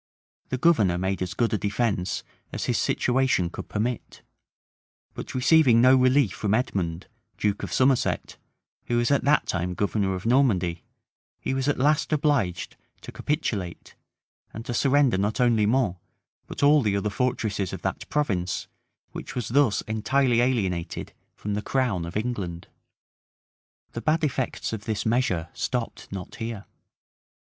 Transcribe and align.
The 0.49 0.57
governor 0.57 0.97
made 0.97 1.21
as 1.21 1.35
good 1.35 1.53
a 1.53 1.59
defence 1.59 2.23
as 2.51 2.65
his 2.65 2.79
situation 2.79 3.51
could 3.51 3.69
permit; 3.69 4.23
but 5.13 5.35
receiving 5.35 5.79
no 5.79 5.95
relief 5.95 6.31
from 6.31 6.55
Edmund, 6.55 7.05
duke 7.37 7.61
of 7.61 7.71
Somerset, 7.71 8.37
who 8.85 8.97
was 8.97 9.11
at 9.11 9.23
that 9.25 9.45
time 9.45 9.75
governor 9.75 10.15
of 10.15 10.25
Normandy, 10.25 10.83
he 11.39 11.53
was 11.53 11.67
at 11.67 11.77
last 11.77 12.11
obliged 12.11 12.77
to 13.01 13.11
capitulate, 13.11 13.93
and 14.51 14.65
to 14.65 14.73
surrender 14.73 15.19
not 15.19 15.39
only 15.39 15.67
Mans, 15.67 15.97
but 16.47 16.63
all 16.63 16.81
the 16.81 16.97
other 16.97 17.11
fortresses 17.11 17.71
of 17.71 17.83
that 17.83 18.09
province, 18.09 18.67
which 19.11 19.35
was 19.35 19.49
thus 19.49 19.81
entirely 19.83 20.41
alienated 20.41 21.13
from 21.35 21.53
the 21.53 21.61
crown 21.61 22.05
of 22.05 22.17
England. 22.17 22.65
{1448.} 23.93 23.93
The 23.93 24.01
bad 24.01 24.23
effects 24.23 24.73
of 24.73 24.85
this 24.85 25.05
measure 25.05 25.49
stopped 25.53 26.11
not 26.11 26.37
here. 26.37 26.65